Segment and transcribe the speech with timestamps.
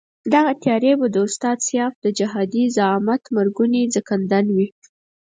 [0.33, 4.67] دغه تیاري به د استاد سیاف د جهادي زعامت مرګوني ځنکندن وي.